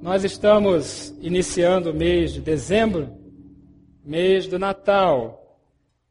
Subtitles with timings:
[0.00, 3.18] Nós estamos iniciando o mês de dezembro,
[4.04, 5.58] mês do Natal.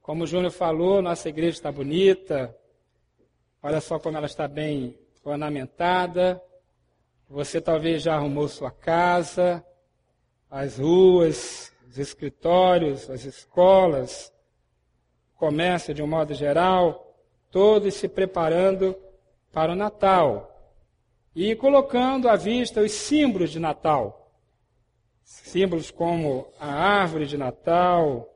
[0.01, 2.53] Como o Júnior falou, nossa igreja está bonita.
[3.63, 6.41] Olha só como ela está bem ornamentada.
[7.29, 9.65] Você talvez já arrumou sua casa,
[10.51, 14.33] as ruas, os escritórios, as escolas,
[15.33, 17.15] o comércio de um modo geral,
[17.49, 18.97] todos se preparando
[19.53, 20.56] para o Natal
[21.37, 24.33] e colocando à vista os símbolos de Natal.
[25.23, 28.27] Símbolos como a árvore de Natal,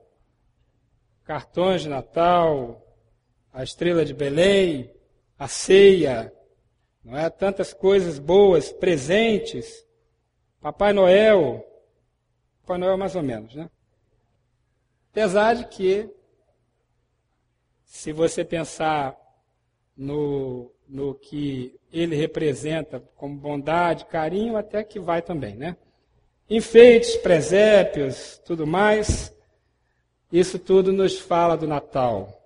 [1.23, 2.79] cartões de Natal,
[3.51, 4.93] a estrela de Belém,
[5.35, 6.31] a ceia,
[7.03, 7.27] não é?
[7.31, 9.83] Tantas coisas boas, presentes.
[10.61, 11.65] Papai Noel,
[12.61, 13.67] Papai Noel mais ou menos, né?
[15.09, 16.07] Apesar de que,
[17.83, 19.17] se você pensar
[19.97, 25.77] no, no que ele representa como bondade, carinho, até que vai também, né?
[26.49, 29.33] Enfeites, presépios, tudo mais,
[30.31, 32.37] isso tudo nos fala do Natal.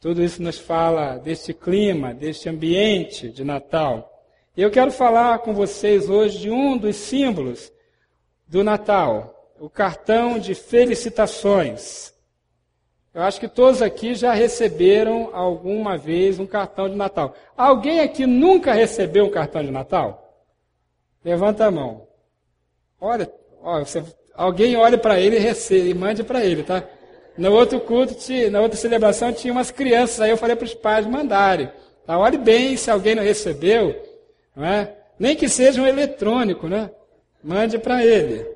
[0.00, 4.24] Tudo isso nos fala deste clima, deste ambiente de Natal.
[4.56, 7.72] Eu quero falar com vocês hoje de um dos símbolos
[8.48, 12.12] do Natal, o cartão de felicitações.
[13.18, 17.34] Eu acho que todos aqui já receberam alguma vez um cartão de Natal.
[17.56, 20.46] Alguém aqui nunca recebeu um cartão de Natal?
[21.24, 22.06] Levanta a mão.
[23.00, 23.28] Olha,
[23.60, 26.84] olha você, alguém olhe para ele e, recebe, e mande para ele, tá?
[27.36, 28.14] No outro culto,
[28.52, 31.68] na outra celebração, tinha umas crianças, aí eu falei para os pais mandarem.
[32.06, 32.16] Tá?
[32.16, 34.00] Olhe bem se alguém não recebeu,
[34.54, 34.94] não é?
[35.18, 36.88] nem que seja um eletrônico, né?
[37.42, 38.46] Mande para ele.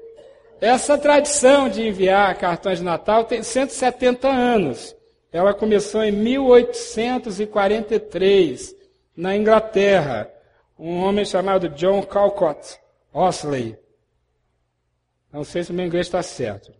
[0.62, 4.94] Essa tradição de enviar cartões de Natal tem 170 anos.
[5.32, 8.77] Ela começou em 1843,
[9.16, 10.30] na Inglaterra.
[10.78, 12.78] Um homem chamado John Calcott
[13.12, 13.77] Osley.
[15.32, 16.72] Não sei se o meu inglês está certo.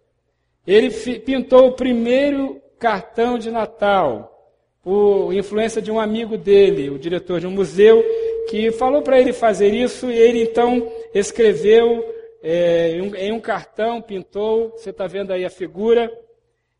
[0.65, 7.41] Ele pintou o primeiro cartão de Natal, por influência de um amigo dele, o diretor
[7.41, 8.01] de um museu,
[8.49, 13.41] que falou para ele fazer isso e ele então escreveu é, em, um, em um
[13.41, 16.13] cartão, pintou, você está vendo aí a figura,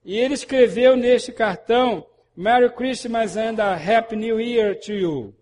[0.05, 2.05] e ele escreveu neste cartão,
[2.37, 5.35] Merry Christmas and a Happy New Year to you.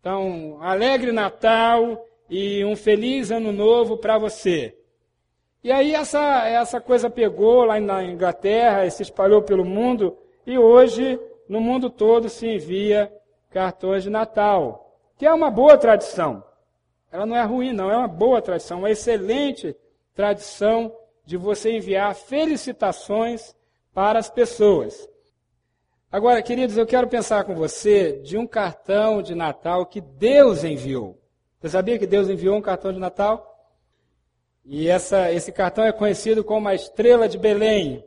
[0.00, 4.76] Então, alegre Natal e um feliz ano novo para você.
[5.62, 10.56] E aí essa, essa coisa pegou lá na Inglaterra e se espalhou pelo mundo, e
[10.56, 13.12] hoje no mundo todo se envia
[13.50, 16.42] cartões de Natal, que é uma boa tradição.
[17.16, 19.74] Ela não é ruim, não, é uma boa tradição, uma excelente
[20.14, 20.94] tradição
[21.24, 23.56] de você enviar felicitações
[23.94, 25.08] para as pessoas.
[26.12, 31.18] Agora, queridos, eu quero pensar com você de um cartão de Natal que Deus enviou.
[31.58, 33.50] Você sabia que Deus enviou um cartão de Natal?
[34.62, 38.04] E essa, esse cartão é conhecido como a Estrela de Belém.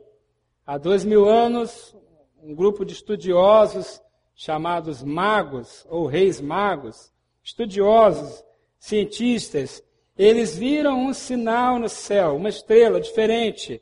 [0.64, 1.96] Há dois mil anos,
[2.40, 4.00] um grupo de estudiosos
[4.36, 8.44] chamados magos, ou reis magos, estudiosos,
[8.80, 9.82] cientistas,
[10.18, 13.80] eles viram um sinal no céu, uma estrela diferente.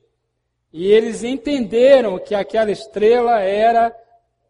[0.73, 3.97] E eles entenderam que aquela estrela era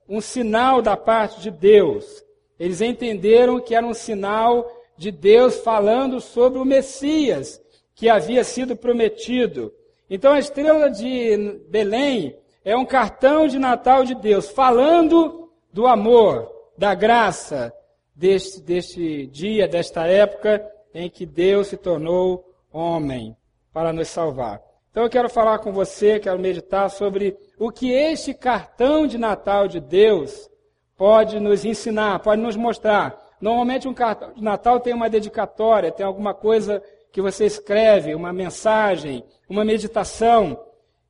[0.08, 2.24] um sinal da parte de Deus.
[2.58, 7.60] Eles entenderam que era um sinal de Deus falando sobre o Messias
[7.94, 9.72] que havia sido prometido.
[10.10, 16.50] Então a estrela de Belém é um cartão de Natal de Deus, falando do amor,
[16.76, 17.72] da graça,
[18.18, 23.36] deste, deste dia, desta época em que Deus se tornou homem
[23.72, 24.60] para nos salvar.
[24.90, 29.68] Então eu quero falar com você, quero meditar sobre o que este cartão de Natal
[29.68, 30.50] de Deus
[30.96, 33.16] pode nos ensinar, pode nos mostrar.
[33.40, 38.32] Normalmente um cartão de Natal tem uma dedicatória, tem alguma coisa que você escreve, uma
[38.32, 40.60] mensagem, uma meditação.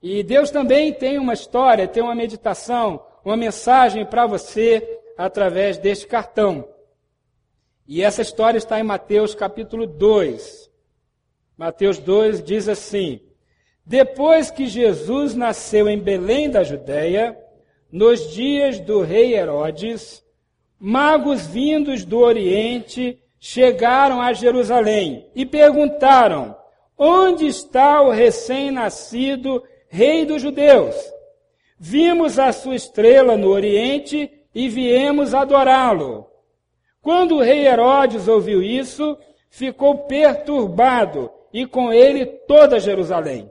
[0.03, 6.07] E Deus também tem uma história, tem uma meditação, uma mensagem para você através deste
[6.07, 6.69] cartão.
[7.91, 10.71] E essa história está em Mateus capítulo 2.
[11.57, 13.19] Mateus 2 diz assim:
[13.83, 17.35] Depois que Jesus nasceu em Belém da Judéia,
[17.91, 20.23] nos dias do rei Herodes,
[20.79, 26.55] magos vindos do Oriente chegaram a Jerusalém e perguntaram:
[26.97, 30.95] Onde está o recém-nascido rei dos judeus?
[31.79, 36.29] Vimos a sua estrela no Oriente e viemos adorá-lo.
[37.03, 39.17] Quando o rei Herodes ouviu isso,
[39.51, 43.51] ficou perturbado e com ele toda Jerusalém.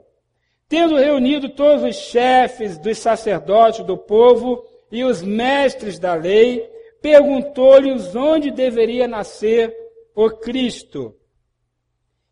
[0.68, 6.68] Tendo reunido todos os chefes dos sacerdotes do povo e os mestres da lei,
[7.00, 9.74] perguntou-lhes onde deveria nascer
[10.14, 11.14] o Cristo.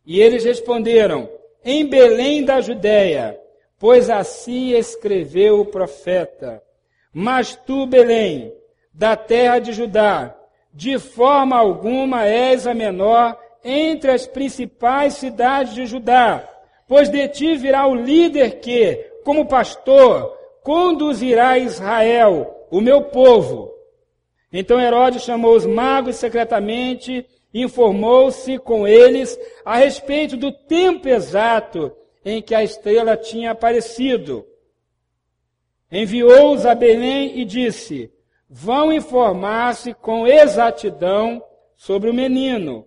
[0.05, 1.29] E eles responderam:
[1.65, 3.41] Em Belém da Judéia,
[3.79, 6.63] pois assim escreveu o profeta.
[7.13, 8.53] Mas tu, Belém,
[8.93, 10.37] da terra de Judá,
[10.77, 13.35] de forma alguma és a menor
[13.65, 16.47] entre as principais cidades de Judá,
[16.87, 18.95] pois de ti virá o líder que,
[19.25, 23.73] como pastor, conduzirá Israel, o meu povo.
[24.53, 31.91] Então Herodes chamou os magos secretamente informou-se com eles a respeito do tempo exato
[32.23, 34.47] em que a estrela tinha aparecido.
[35.91, 38.13] Enviou-os a Belém e disse:
[38.59, 41.45] Vão informar-se com exatidão
[41.77, 42.87] sobre o menino.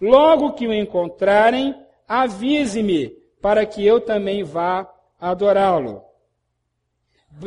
[0.00, 1.74] Logo que o encontrarem,
[2.08, 4.90] avise-me, para que eu também vá
[5.20, 6.02] adorá-lo.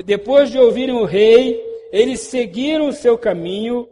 [0.05, 1.59] Depois de ouvirem o rei,
[1.91, 3.89] eles seguiram o seu caminho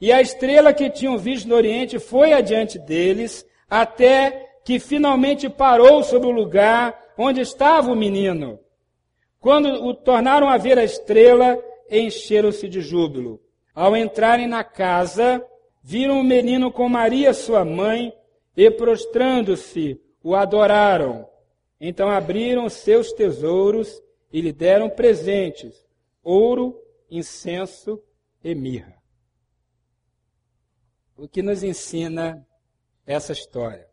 [0.00, 6.02] e a estrela que tinham visto no Oriente foi adiante deles, até que finalmente parou
[6.02, 8.58] sobre o lugar onde estava o menino.
[9.38, 11.56] Quando o tornaram a ver a estrela,
[12.00, 13.40] encheram-se de júbilo.
[13.74, 15.44] Ao entrarem na casa,
[15.82, 18.12] viram o menino com Maria, sua mãe,
[18.56, 21.28] e prostrando-se, o adoraram.
[21.80, 24.02] Então abriram seus tesouros
[24.32, 25.84] e lhe deram presentes:
[26.22, 26.80] ouro,
[27.10, 28.00] incenso
[28.42, 29.02] e mirra
[31.22, 32.44] o que nos ensina
[33.06, 33.88] essa história?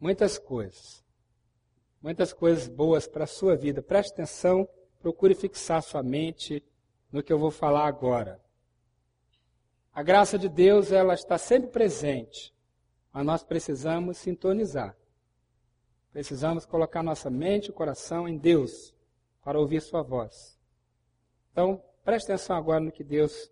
[0.00, 1.04] Muitas coisas.
[2.00, 3.82] Muitas coisas boas para a sua vida.
[3.82, 4.66] Preste atenção,
[5.00, 6.62] procure fixar sua mente
[7.10, 8.40] no que eu vou falar agora.
[9.92, 12.54] A graça de Deus, ela está sempre presente,
[13.12, 14.96] mas nós precisamos sintonizar.
[16.12, 18.94] Precisamos colocar nossa mente e coração em Deus
[19.42, 20.58] para ouvir sua voz.
[21.50, 23.50] Então, preste atenção agora no que Deus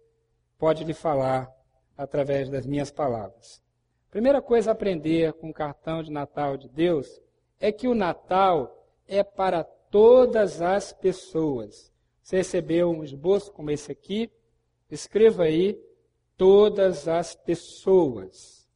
[0.58, 1.52] pode lhe falar
[1.96, 3.62] através das minhas palavras.
[4.10, 7.20] Primeira coisa a aprender com o cartão de Natal de Deus
[7.60, 11.93] é que o Natal é para todas as pessoas.
[12.23, 14.31] Você recebeu um esboço como esse aqui?
[14.90, 15.79] Escreva aí
[16.37, 18.69] todas as pessoas.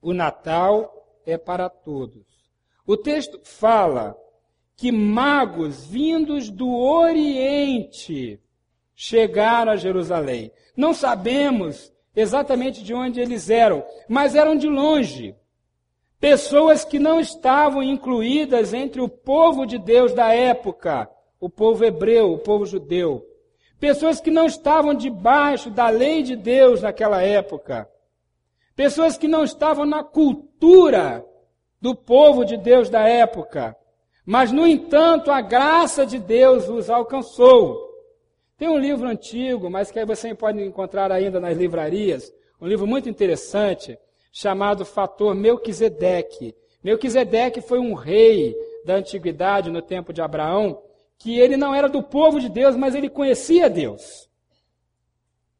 [0.00, 2.26] O Natal é para todos.
[2.86, 4.16] O texto fala
[4.76, 8.40] que magos vindos do Oriente
[8.94, 10.50] chegaram a Jerusalém.
[10.76, 15.36] Não sabemos exatamente de onde eles eram, mas eram de longe.
[16.20, 22.32] Pessoas que não estavam incluídas entre o povo de Deus da época, o povo hebreu,
[22.32, 23.24] o povo judeu.
[23.78, 27.88] Pessoas que não estavam debaixo da lei de Deus naquela época.
[28.74, 31.24] Pessoas que não estavam na cultura
[31.80, 33.76] do povo de Deus da época.
[34.26, 37.88] Mas, no entanto, a graça de Deus os alcançou.
[38.56, 43.08] Tem um livro antigo, mas que você pode encontrar ainda nas livrarias, um livro muito
[43.08, 43.96] interessante,
[44.32, 46.54] chamado Fator Melquisedeque.
[46.82, 50.82] Melquisedeque foi um rei da antiguidade, no tempo de Abraão,
[51.18, 54.28] que ele não era do povo de Deus, mas ele conhecia Deus.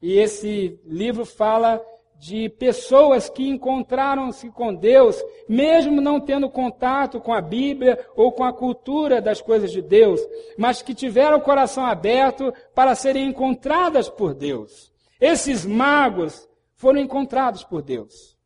[0.01, 1.85] E esse livro fala
[2.19, 8.43] de pessoas que encontraram-se com Deus, mesmo não tendo contato com a Bíblia ou com
[8.43, 10.21] a cultura das coisas de Deus,
[10.57, 14.93] mas que tiveram o coração aberto para serem encontradas por Deus.
[15.21, 18.38] Esses magos foram encontrados por Deus.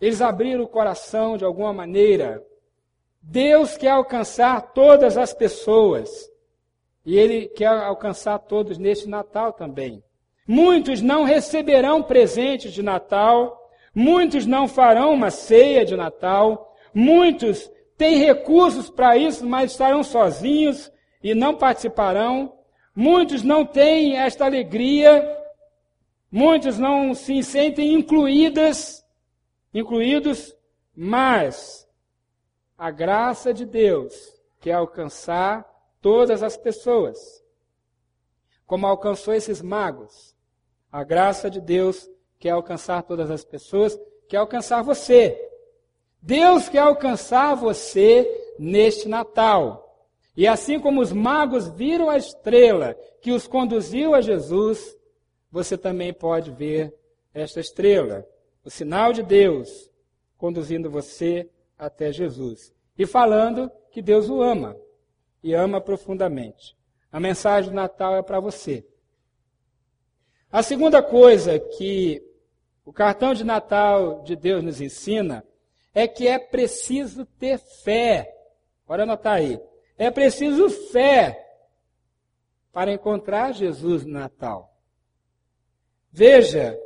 [0.00, 2.42] Eles abriram o coração de alguma maneira.
[3.22, 6.10] Deus quer alcançar todas as pessoas.
[7.04, 10.02] E Ele quer alcançar todos neste Natal também.
[10.46, 13.58] Muitos não receberão presentes de Natal,
[13.94, 20.92] muitos não farão uma ceia de Natal, muitos têm recursos para isso, mas estarão sozinhos
[21.22, 22.52] e não participarão.
[22.94, 25.26] Muitos não têm esta alegria,
[26.30, 29.03] muitos não se sentem incluídas,
[29.74, 30.56] incluídos,
[30.94, 31.86] mas
[32.78, 34.14] a graça de Deus
[34.60, 35.68] quer alcançar
[36.00, 37.44] todas as pessoas,
[38.66, 40.34] como alcançou esses magos.
[40.90, 45.50] A graça de Deus quer alcançar todas as pessoas, quer alcançar você.
[46.22, 49.80] Deus quer alcançar você neste Natal.
[50.36, 54.96] E assim como os magos viram a estrela que os conduziu a Jesus,
[55.50, 56.94] você também pode ver
[57.32, 58.26] esta estrela,
[58.64, 59.90] o sinal de Deus
[60.38, 62.72] conduzindo você até Jesus.
[62.96, 64.76] E falando que Deus o ama
[65.42, 66.76] e ama profundamente.
[67.12, 68.86] A mensagem do Natal é para você.
[70.50, 72.22] A segunda coisa que
[72.84, 75.44] o cartão de Natal de Deus nos ensina
[75.92, 78.34] é que é preciso ter fé.
[78.86, 79.60] Pode anotar aí.
[79.96, 81.40] É preciso fé
[82.72, 84.76] para encontrar Jesus no Natal.
[86.10, 86.78] Veja,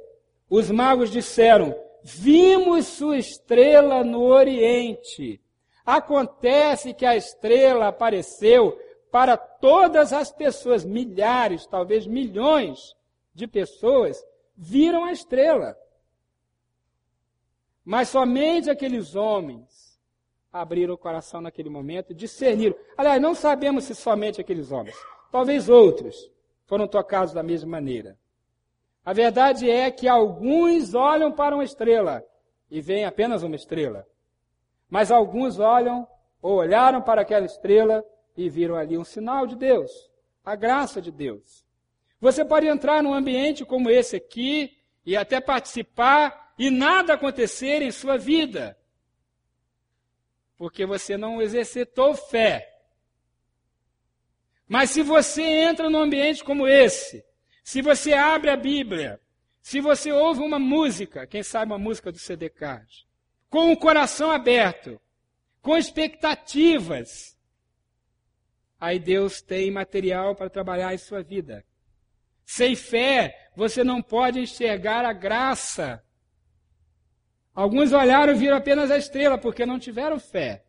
[0.48, 5.40] os magos disseram: vimos sua estrela no Oriente.
[5.84, 8.78] Acontece que a estrela apareceu
[9.10, 12.94] para todas as pessoas, milhares, talvez milhões
[13.34, 14.22] de pessoas,
[14.54, 15.76] viram a estrela.
[17.84, 19.98] Mas somente aqueles homens
[20.52, 22.76] abriram o coração naquele momento e discerniram.
[22.96, 24.96] Aliás, não sabemos se somente aqueles homens,
[25.30, 26.30] talvez outros
[26.66, 28.18] foram tocados da mesma maneira.
[29.04, 32.24] A verdade é que alguns olham para uma estrela
[32.70, 34.06] e veem apenas uma estrela.
[34.88, 36.06] Mas alguns olham
[36.40, 38.04] ou olharam para aquela estrela
[38.36, 39.90] e viram ali um sinal de Deus,
[40.44, 41.64] a graça de Deus.
[42.20, 47.90] Você pode entrar num ambiente como esse aqui e até participar e nada acontecer em
[47.90, 48.76] sua vida,
[50.56, 52.78] porque você não exercitou fé.
[54.66, 57.24] Mas se você entra num ambiente como esse,
[57.68, 59.20] se você abre a Bíblia,
[59.60, 63.06] se você ouve uma música, quem sabe uma música do CD Card,
[63.50, 64.98] com o coração aberto,
[65.60, 67.36] com expectativas,
[68.80, 71.62] aí Deus tem material para trabalhar em sua vida.
[72.46, 76.02] Sem fé, você não pode enxergar a graça.
[77.54, 80.64] Alguns olharam e viram apenas a estrela porque não tiveram fé.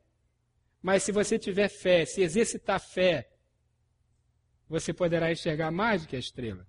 [0.81, 3.29] Mas se você tiver fé, se exercitar fé,
[4.67, 6.67] você poderá enxergar mais do que a estrela.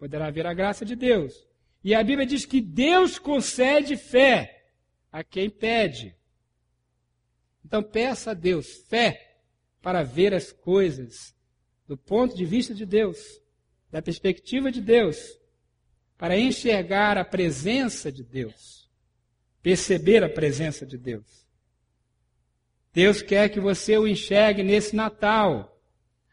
[0.00, 1.46] Poderá ver a graça de Deus.
[1.84, 4.64] E a Bíblia diz que Deus concede fé
[5.12, 6.16] a quem pede.
[7.64, 9.36] Então peça a Deus fé
[9.80, 11.32] para ver as coisas
[11.86, 13.40] do ponto de vista de Deus
[13.90, 15.18] da perspectiva de Deus,
[16.16, 18.88] para enxergar a presença de Deus,
[19.62, 21.46] perceber a presença de Deus.
[22.92, 25.80] Deus quer que você o enxergue nesse Natal,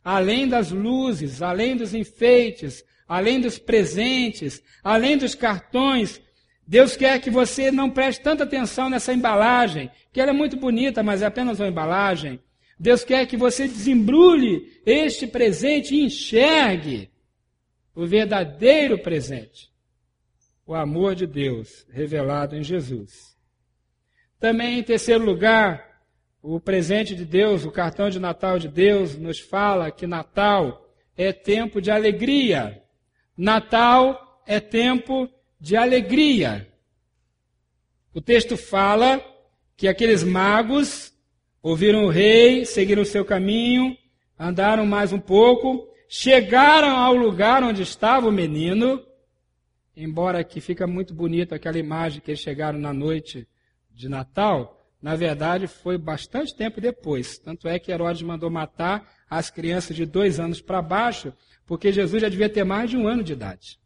[0.03, 6.21] além das luzes, além dos enfeites, além dos presentes, além dos cartões.
[6.67, 11.01] Deus quer que você não preste tanta atenção nessa embalagem, que ela é muito bonita,
[11.01, 12.39] mas é apenas uma embalagem.
[12.79, 17.09] Deus quer que você desembrulhe este presente e enxergue
[17.95, 19.71] o verdadeiro presente,
[20.65, 23.35] o amor de Deus revelado em Jesus.
[24.39, 26.03] Também, em terceiro lugar,
[26.41, 30.87] o presente de Deus, o cartão de Natal de Deus, nos fala que Natal
[31.17, 32.83] é tempo de alegria.
[33.37, 35.29] Natal é tempo
[35.59, 36.67] de alegria.
[38.13, 39.23] O texto fala
[39.75, 41.13] que aqueles magos
[41.61, 43.95] ouviram o rei, seguiram o seu caminho,
[44.39, 49.03] andaram mais um pouco chegaram ao lugar onde estava o menino,
[49.95, 53.47] embora que fica muito bonito aquela imagem que eles chegaram na noite
[53.91, 57.37] de Natal, na verdade foi bastante tempo depois.
[57.37, 61.33] Tanto é que Herodes mandou matar as crianças de dois anos para baixo,
[61.67, 63.77] porque Jesus já devia ter mais de um ano de idade.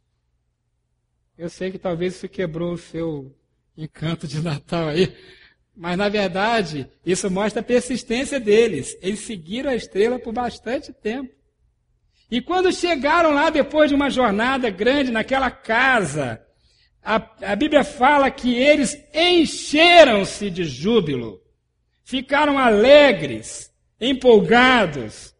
[1.36, 3.34] Eu sei que talvez isso quebrou o seu
[3.76, 5.12] encanto de Natal aí,
[5.76, 8.96] mas na verdade isso mostra a persistência deles.
[9.02, 11.34] Eles seguiram a estrela por bastante tempo.
[12.30, 16.40] E quando chegaram lá, depois de uma jornada grande naquela casa,
[17.02, 21.42] a, a Bíblia fala que eles encheram-se de júbilo,
[22.04, 25.31] ficaram alegres, empolgados.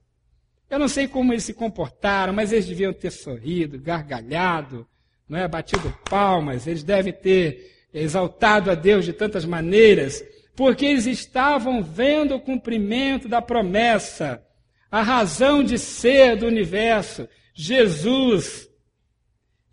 [0.73, 4.89] Eu não sei como eles se comportaram, mas eles deviam ter sorrido, gargalhado,
[5.29, 5.47] não é?
[5.47, 10.25] batido palmas, eles devem ter exaltado a Deus de tantas maneiras,
[10.57, 14.43] porque eles estavam vendo o cumprimento da promessa
[14.91, 18.67] a razão de ser do universo, Jesus.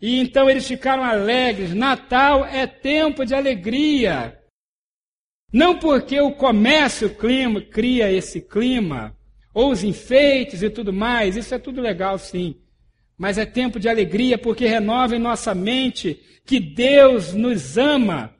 [0.02, 1.72] E então eles ficaram alegres.
[1.72, 4.38] Natal é tempo de alegria.
[5.50, 9.16] Não porque o comércio clima, cria esse clima,
[9.52, 12.56] ou os enfeites e tudo mais, isso é tudo legal sim.
[13.16, 18.34] Mas é tempo de alegria porque renova em nossa mente que Deus nos ama.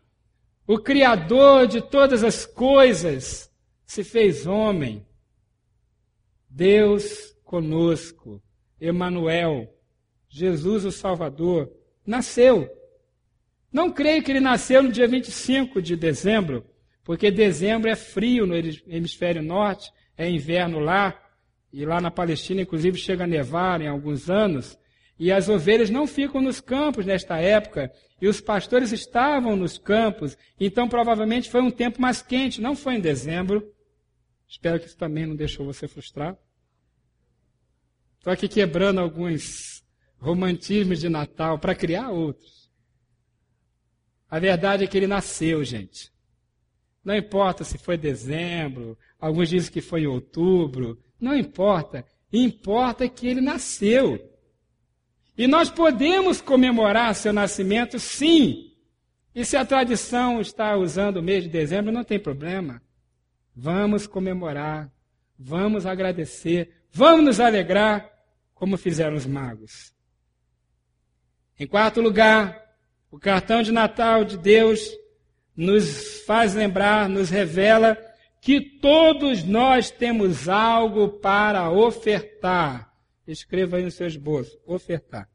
[0.66, 3.50] O Criador de todas as coisas
[3.84, 5.04] se fez homem
[6.50, 8.42] Deus conosco,
[8.80, 9.72] Emanuel,
[10.28, 11.70] Jesus o Salvador,
[12.04, 12.68] nasceu.
[13.72, 16.66] Não creio que ele nasceu no dia 25 de dezembro,
[17.04, 21.20] porque dezembro é frio no hemisfério norte, é inverno lá,
[21.72, 24.78] e lá na Palestina, inclusive, chega a nevar em alguns anos,
[25.18, 30.36] e as ovelhas não ficam nos campos nesta época, e os pastores estavam nos campos,
[30.58, 33.72] então provavelmente foi um tempo mais quente, não foi em dezembro,
[34.50, 36.36] Espero que isso também não deixou você frustrado.
[38.18, 39.84] Estou aqui quebrando alguns
[40.18, 42.68] romantismos de Natal para criar outros.
[44.28, 46.12] A verdade é que ele nasceu, gente.
[47.04, 52.04] Não importa se foi dezembro, alguns dizem que foi em outubro, não importa.
[52.32, 54.18] Importa que ele nasceu.
[55.36, 58.66] E nós podemos comemorar seu nascimento, sim,
[59.32, 62.82] E se a tradição está usando o mês de dezembro, não tem problema.
[63.54, 64.90] Vamos comemorar,
[65.38, 68.10] vamos agradecer, vamos nos alegrar,
[68.54, 69.94] como fizeram os magos.
[71.58, 72.60] Em quarto lugar,
[73.10, 74.90] o cartão de Natal de Deus
[75.56, 77.96] nos faz lembrar, nos revela
[78.40, 82.90] que todos nós temos algo para ofertar.
[83.26, 85.28] Escreva aí no seu esboço: ofertar.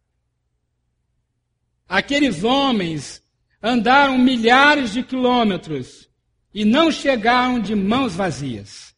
[1.88, 3.24] Aqueles homens
[3.62, 6.10] andaram milhares de quilômetros
[6.54, 8.96] e não chegaram de mãos vazias.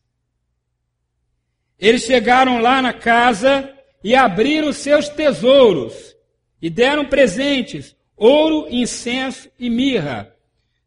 [1.78, 3.74] Eles chegaram lá na casa
[4.04, 6.16] e abriram seus tesouros
[6.62, 10.34] e deram presentes: ouro, incenso e mirra.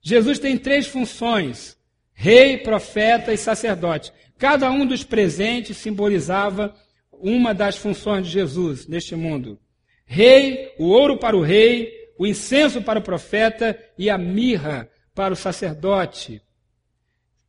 [0.00, 1.76] Jesus tem três funções:
[2.20, 4.12] rei, profeta e sacerdote.
[4.36, 6.74] Cada um dos presentes simbolizava
[7.10, 9.58] uma das funções de Jesus neste mundo.
[10.04, 15.32] Rei, o ouro para o rei, o incenso para o profeta e a mirra para
[15.32, 16.42] o sacerdote.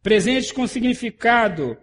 [0.01, 1.77] Presentes com significado,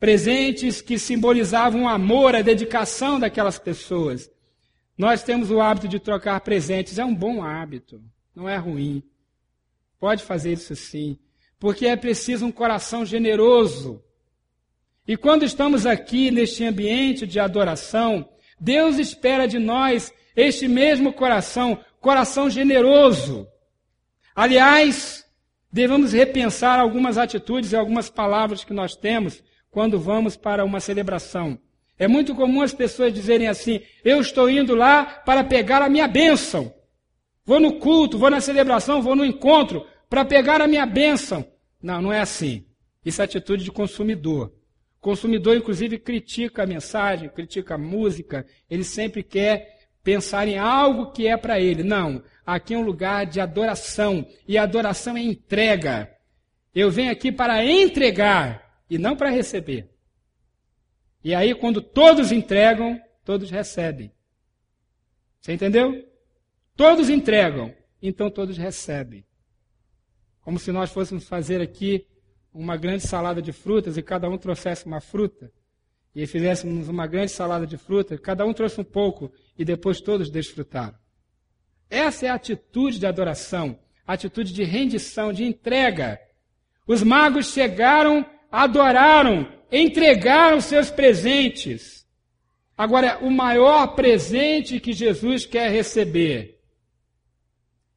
[0.00, 4.28] presentes que simbolizavam o amor, a dedicação daquelas pessoas.
[4.98, 8.02] Nós temos o hábito de trocar presentes, é um bom hábito,
[8.34, 9.00] não é ruim.
[10.00, 11.16] Pode fazer isso sim,
[11.58, 14.02] porque é preciso um coração generoso.
[15.06, 21.78] E quando estamos aqui neste ambiente de adoração, Deus espera de nós este mesmo coração,
[22.00, 23.46] coração generoso.
[24.34, 25.24] Aliás,
[25.70, 31.58] devemos repensar algumas atitudes e algumas palavras que nós temos quando vamos para uma celebração.
[31.98, 36.08] É muito comum as pessoas dizerem assim: eu estou indo lá para pegar a minha
[36.08, 36.72] bênção.
[37.44, 41.44] Vou no culto, vou na celebração, vou no encontro para pegar a minha bênção.
[41.82, 42.64] Não, não é assim.
[43.04, 44.54] Isso é atitude de consumidor.
[44.98, 51.10] O consumidor, inclusive, critica a mensagem, critica a música, ele sempre quer pensar em algo
[51.10, 51.82] que é para ele.
[51.82, 56.08] Não, aqui é um lugar de adoração, e adoração é entrega.
[56.72, 59.90] Eu venho aqui para entregar e não para receber.
[61.24, 64.12] E aí, quando todos entregam, todos recebem.
[65.40, 66.08] Você entendeu?
[66.76, 69.24] Todos entregam, então todos recebem.
[70.44, 72.06] Como se nós fôssemos fazer aqui
[72.52, 75.50] uma grande salada de frutas e cada um trouxesse uma fruta.
[76.14, 80.30] E fizéssemos uma grande salada de frutas, cada um trouxe um pouco e depois todos
[80.30, 80.94] desfrutaram.
[81.90, 86.20] Essa é a atitude de adoração, a atitude de rendição, de entrega.
[86.86, 92.06] Os magos chegaram, adoraram, entregaram seus presentes.
[92.76, 96.60] Agora, o maior presente que Jesus quer receber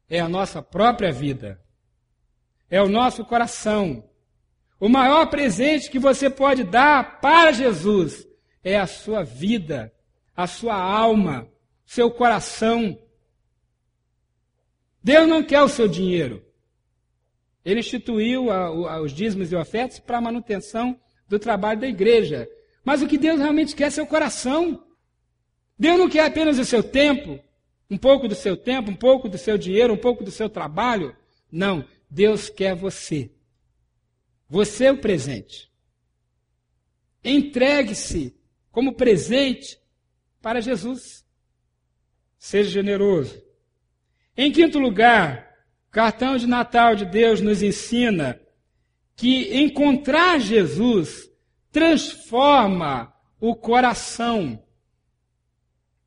[0.08, 1.60] é a nossa própria vida,
[2.70, 4.04] é o nosso coração.
[4.80, 8.26] O maior presente que você pode dar para Jesus
[8.62, 9.92] é a sua vida,
[10.36, 11.48] a sua alma,
[11.84, 12.98] seu coração.
[15.02, 16.44] Deus não quer o seu dinheiro.
[17.64, 22.48] Ele instituiu a, a, os dízimos e ofertas para a manutenção do trabalho da igreja.
[22.84, 24.84] Mas o que Deus realmente quer é seu coração.
[25.78, 27.38] Deus não quer apenas o seu tempo,
[27.90, 31.14] um pouco do seu tempo, um pouco do seu dinheiro, um pouco do seu trabalho.
[31.50, 33.30] Não, Deus quer você.
[34.48, 35.70] Você é o presente.
[37.22, 38.34] Entregue-se
[38.70, 39.78] como presente
[40.40, 41.26] para Jesus.
[42.38, 43.42] Seja generoso.
[44.36, 45.52] Em quinto lugar,
[45.88, 48.40] o cartão de Natal de Deus nos ensina
[49.16, 51.28] que encontrar Jesus
[51.72, 54.62] transforma o coração.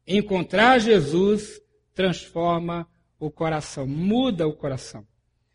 [0.07, 1.61] Encontrar Jesus
[1.93, 5.05] transforma o coração, muda o coração.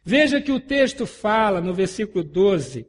[0.09, 2.87] Veja que o texto fala no versículo 12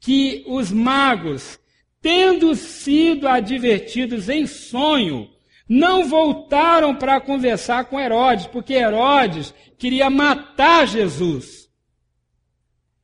[0.00, 1.60] que os magos,
[2.00, 5.28] tendo sido advertidos em sonho,
[5.68, 11.68] não voltaram para conversar com Herodes, porque Herodes queria matar Jesus.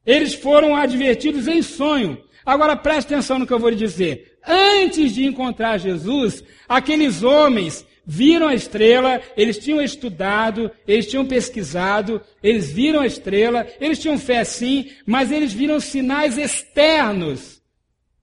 [0.07, 2.25] Eles foram advertidos em sonho.
[2.43, 4.39] Agora preste atenção no que eu vou lhe dizer.
[4.47, 12.23] Antes de encontrar Jesus, aqueles homens viram a estrela, eles tinham estudado, eles tinham pesquisado,
[12.41, 17.61] eles viram a estrela, eles tinham fé sim, mas eles viram sinais externos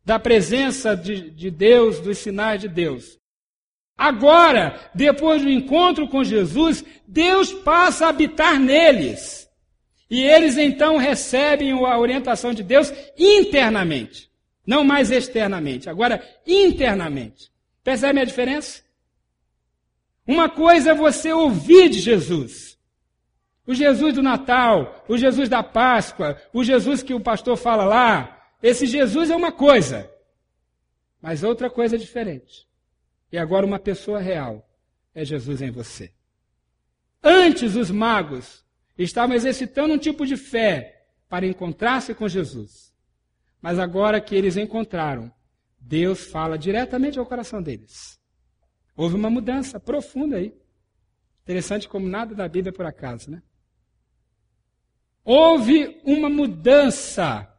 [0.06, 3.19] da presença de, de Deus, dos sinais de Deus.
[3.98, 9.50] Agora, depois do encontro com Jesus, Deus passa a habitar neles.
[10.10, 14.30] E eles então recebem a orientação de Deus internamente,
[14.65, 17.52] não mais externamente, agora internamente.
[17.84, 18.84] Percebe a diferença?
[20.26, 22.78] Uma coisa é você ouvir de Jesus.
[23.66, 28.42] O Jesus do Natal, o Jesus da Páscoa, o Jesus que o pastor fala lá,
[28.62, 30.10] esse Jesus é uma coisa,
[31.22, 32.68] mas outra coisa é diferente.
[33.32, 34.68] E agora uma pessoa real
[35.16, 36.12] é Jesus em você.
[37.22, 38.64] Antes os magos
[38.98, 42.94] estavam exercitando um tipo de fé para encontrar-se com Jesus.
[43.62, 45.32] Mas agora que eles encontraram,
[45.80, 48.20] Deus fala diretamente ao coração deles.
[48.95, 50.56] Houve uma mudança profunda aí.
[51.43, 53.41] Interessante como nada da Bíblia é por acaso, né?
[55.23, 57.49] Houve uma mudança.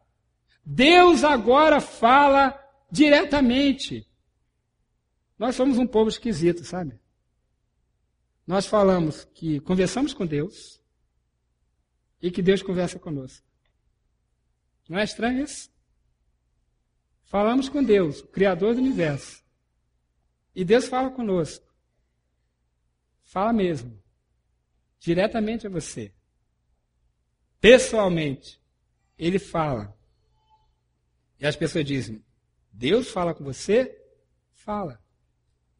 [0.63, 4.07] Deus agora fala diretamente.
[5.37, 6.99] Nós somos um povo esquisito, sabe?
[8.47, 10.81] Nós falamos que conversamos com Deus
[12.21, 13.45] e que Deus conversa conosco.
[14.87, 15.69] Não é estranho isso?
[17.25, 19.44] Falamos com Deus, o Criador do universo.
[20.55, 21.65] E Deus fala conosco.
[23.23, 24.01] Fala mesmo.
[24.99, 26.13] Diretamente a você.
[27.59, 28.61] Pessoalmente.
[29.17, 29.95] Ele fala.
[31.39, 32.23] E as pessoas dizem:
[32.71, 34.01] Deus fala com você?
[34.53, 35.01] Fala.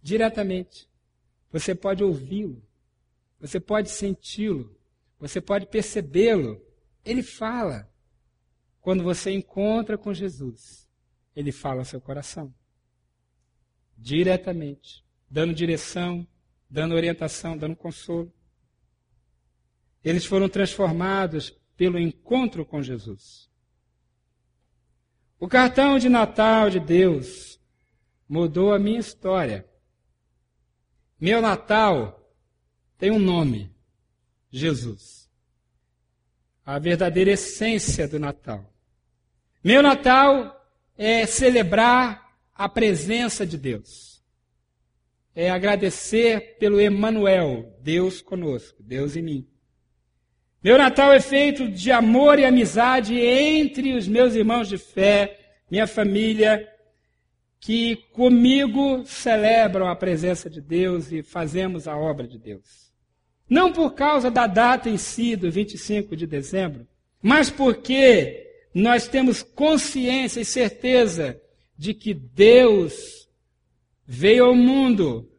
[0.01, 0.89] Diretamente.
[1.51, 2.61] Você pode ouvi-lo.
[3.39, 4.77] Você pode senti-lo.
[5.19, 6.61] Você pode percebê-lo.
[7.03, 7.89] Ele fala.
[8.81, 10.87] Quando você encontra com Jesus,
[11.35, 12.53] ele fala ao seu coração.
[13.97, 15.03] Diretamente.
[15.29, 16.27] Dando direção,
[16.69, 18.31] dando orientação, dando consolo.
[20.03, 23.49] Eles foram transformados pelo encontro com Jesus.
[25.39, 27.59] O cartão de Natal de Deus
[28.27, 29.67] mudou a minha história.
[31.19, 32.33] Meu Natal
[32.97, 33.73] tem um nome:
[34.49, 35.29] Jesus.
[36.65, 38.73] A verdadeira essência do Natal.
[39.63, 40.65] Meu Natal
[40.97, 42.24] é celebrar
[42.55, 44.23] a presença de Deus.
[45.35, 49.47] É agradecer pelo Emanuel, Deus conosco, Deus em mim.
[50.63, 55.37] Meu Natal é feito de amor e amizade entre os meus irmãos de fé,
[55.69, 56.67] minha família,
[57.59, 62.91] que comigo celebram a presença de Deus e fazemos a obra de Deus.
[63.49, 66.87] Não por causa da data em si, do 25 de dezembro,
[67.21, 71.39] mas porque nós temos consciência e certeza
[71.77, 73.27] de que Deus
[74.05, 75.29] veio ao mundo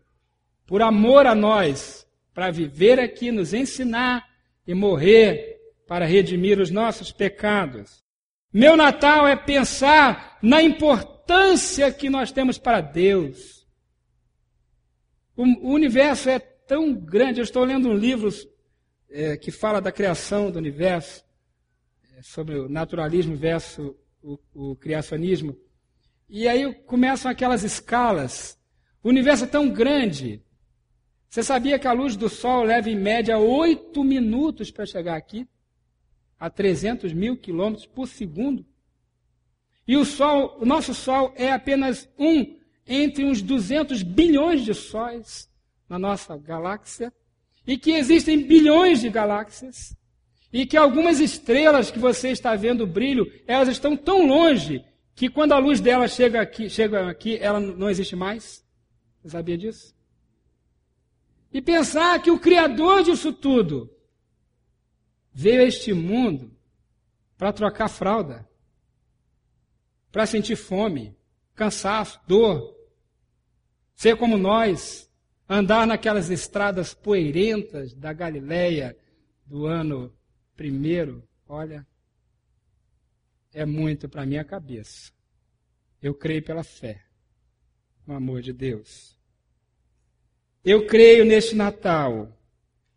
[0.66, 4.28] por amor a nós, para viver aqui, nos ensinar
[4.66, 8.04] e morrer para redimir os nossos pecados.
[8.52, 13.66] Meu Natal é pensar na importância que nós temos para Deus.
[15.36, 17.40] O, universo é tão grande.
[17.40, 18.30] Eu estou lendo um livro
[19.10, 21.24] é, que fala da criação do universo,
[22.16, 25.56] é, sobre o naturalismo versus o, o criacionismo.
[26.28, 28.58] E aí começam aquelas escalas.
[29.02, 30.42] O universo é tão grande
[31.36, 35.46] você sabia que a luz do Sol leva em média oito minutos para chegar aqui?
[36.38, 38.64] A 300 mil quilômetros por segundo?
[39.86, 45.50] E o Sol, o nosso Sol é apenas um entre uns 200 bilhões de sóis
[45.86, 47.12] na nossa galáxia,
[47.66, 49.94] e que existem bilhões de galáxias,
[50.50, 54.82] e que algumas estrelas que você está vendo o brilho, elas estão tão longe
[55.16, 58.62] que quando a luz dela chega aqui, chega aqui, ela não existe mais.
[59.22, 59.96] Você sabia disso?
[61.50, 63.90] E pensar que o Criador disso tudo
[65.32, 66.54] veio a este mundo
[67.38, 68.46] para trocar fralda,
[70.12, 71.16] para sentir fome,
[71.54, 72.76] cansaço, dor,
[73.94, 75.10] ser como nós,
[75.48, 78.94] andar naquelas estradas poeirentas da Galileia
[79.46, 80.12] do ano
[80.54, 81.86] primeiro, olha,
[83.56, 85.10] é muito para minha cabeça.
[86.02, 87.00] Eu creio pela fé,
[88.06, 89.16] no amor de Deus.
[90.62, 92.38] Eu creio neste Natal,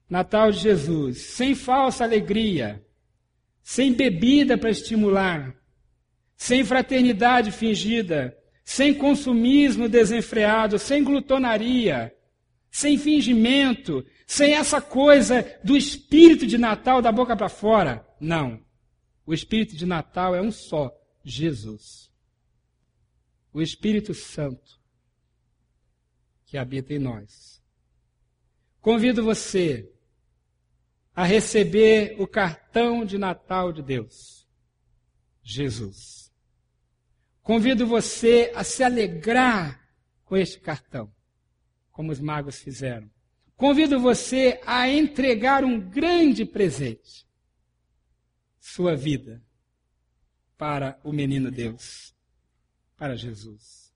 [0.10, 2.86] Natal de Jesus, sem falsa alegria,
[3.64, 5.56] sem bebida para estimular,
[6.36, 12.14] sem fraternidade fingida, sem consumismo desenfreado, sem glutonaria,
[12.70, 18.06] sem fingimento, sem essa coisa do espírito de Natal da boca para fora.
[18.20, 18.60] Não.
[19.30, 20.92] O espírito de Natal é um só:
[21.24, 22.12] Jesus.
[23.54, 24.80] O Espírito Santo
[26.48, 27.62] que habita em nós.
[28.82, 29.88] Convido você
[31.16, 34.48] a receber o cartão de Natal de Deus,
[35.44, 36.34] Jesus.
[37.44, 39.80] Convido você a se alegrar
[40.26, 41.14] com este cartão,
[41.92, 43.08] como os magos fizeram.
[43.56, 47.29] Convido você a entregar um grande presente,
[48.74, 49.42] sua vida,
[50.58, 52.14] para o menino Deus,
[52.96, 53.92] para Jesus.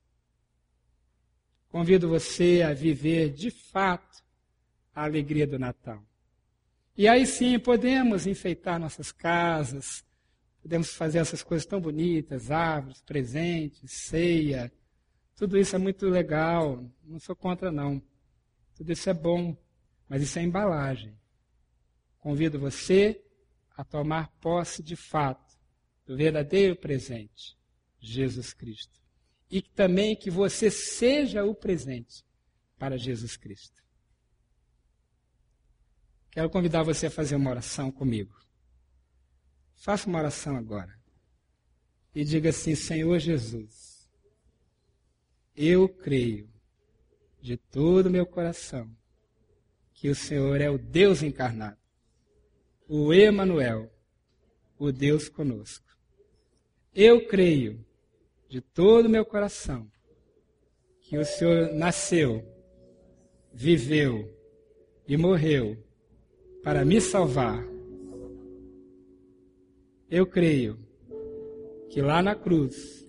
[1.68, 4.22] Convido você a viver de fato
[4.92, 6.02] a alegria do Natal.
[6.96, 10.04] E aí sim podemos enfeitar nossas casas,
[10.60, 14.72] podemos fazer essas coisas tão bonitas, árvores, presentes, ceia.
[15.36, 18.02] Tudo isso é muito legal, não sou contra não.
[18.74, 19.56] Tudo isso é bom,
[20.08, 21.16] mas isso é embalagem.
[22.18, 23.23] convido você
[23.76, 25.58] a tomar posse de fato
[26.06, 27.56] do verdadeiro presente,
[27.98, 29.00] Jesus Cristo.
[29.50, 32.24] E também que você seja o presente
[32.78, 33.82] para Jesus Cristo.
[36.30, 38.34] Quero convidar você a fazer uma oração comigo.
[39.76, 40.98] Faça uma oração agora.
[42.14, 44.10] E diga assim: Senhor Jesus,
[45.54, 46.52] eu creio
[47.40, 48.90] de todo o meu coração
[49.92, 51.78] que o Senhor é o Deus encarnado,
[52.88, 53.90] o Emanuel,
[54.78, 55.84] o Deus conosco.
[56.94, 57.84] Eu creio
[58.48, 59.90] de todo o meu coração
[61.00, 62.44] que o Senhor nasceu,
[63.52, 64.32] viveu
[65.06, 65.76] e morreu
[66.62, 67.64] para me salvar.
[70.10, 70.78] Eu creio
[71.90, 73.06] que lá na cruz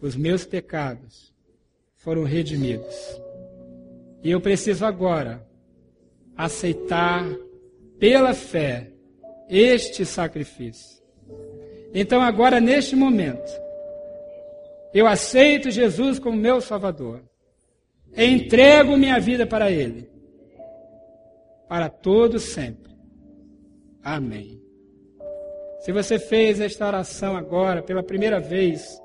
[0.00, 1.34] os meus pecados
[1.96, 2.96] foram redimidos.
[4.22, 5.46] E eu preciso agora
[6.36, 7.24] aceitar
[8.00, 8.90] pela fé
[9.48, 11.00] este sacrifício.
[11.92, 13.50] Então, agora, neste momento,
[14.94, 17.22] eu aceito Jesus como meu Salvador.
[18.16, 20.08] Entrego minha vida para Ele.
[21.68, 22.92] Para todos sempre.
[24.02, 24.60] Amém.
[25.80, 29.00] Se você fez esta oração agora, pela primeira vez,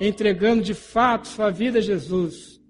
[0.00, 2.60] entregando de fato sua vida a Jesus,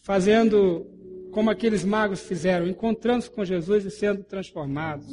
[0.00, 0.89] fazendo
[1.30, 5.06] como aqueles magos fizeram, encontrando-se com Jesus e sendo transformados.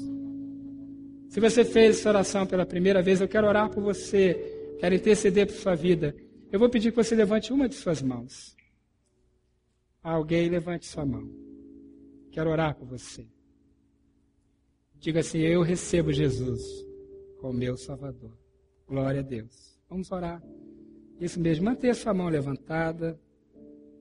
[1.30, 5.45] Se você fez essa oração pela primeira vez, eu quero orar por você, quero interceder
[5.45, 6.15] por sua vida.
[6.51, 8.56] Eu vou pedir que você levante uma de suas mãos.
[10.01, 11.30] Alguém levante sua mão.
[12.32, 13.27] Quero orar por você.
[14.95, 16.62] Diga assim: Eu recebo Jesus
[17.39, 18.38] como meu Salvador.
[18.88, 19.77] Glória a Deus.
[19.89, 20.41] Vamos orar.
[21.19, 21.65] Isso mesmo.
[21.65, 23.19] Mantenha sua mão levantada.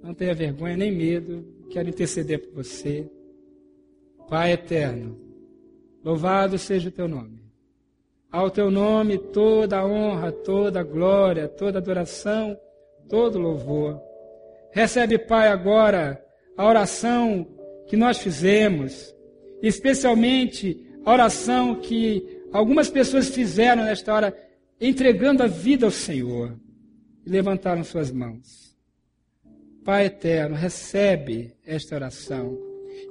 [0.02, 1.44] Não tenha vergonha nem medo.
[1.70, 3.10] Quero interceder por você.
[4.28, 5.16] Pai eterno,
[6.04, 7.40] louvado seja o teu nome.
[8.30, 12.58] Ao teu nome toda a honra, toda a glória, toda a adoração,
[13.08, 14.00] todo louvor.
[14.72, 16.22] Recebe, Pai, agora
[16.56, 17.46] a oração
[17.86, 19.14] que nós fizemos,
[19.62, 24.36] especialmente a oração que algumas pessoas fizeram nesta hora,
[24.80, 26.58] entregando a vida ao Senhor
[27.24, 28.65] e levantaram suas mãos.
[29.86, 32.58] Pai eterno, recebe esta oração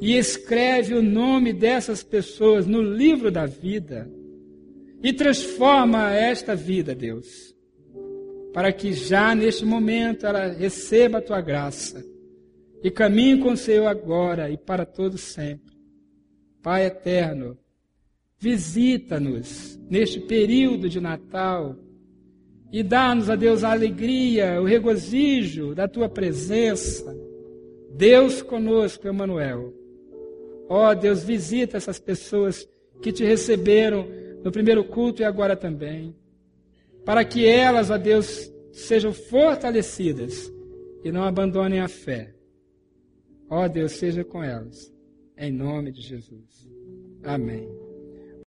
[0.01, 4.07] e escreve o nome dessas pessoas no livro da vida
[5.01, 7.55] e transforma esta vida, Deus,
[8.53, 12.05] para que já neste momento ela receba a tua graça
[12.83, 15.73] e caminhe com o Senhor agora e para todo sempre.
[16.61, 17.57] Pai eterno,
[18.37, 21.75] Visita-nos neste período de Natal
[22.75, 27.17] e dá-nos, a Deus, a alegria, o regozijo da tua presença.
[27.95, 29.73] Deus conosco, Emanuel.
[30.67, 32.67] Ó oh, Deus, visita essas pessoas
[33.01, 34.05] que te receberam
[34.43, 36.13] no primeiro culto e agora também,
[37.05, 40.51] para que elas, ó Deus, sejam fortalecidas
[41.01, 42.35] e não abandonem a fé.
[43.49, 44.93] Ó Deus, seja com elas,
[45.37, 46.69] em nome de Jesus.
[47.23, 47.84] Amém.